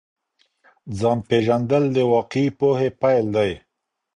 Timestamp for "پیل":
3.01-3.25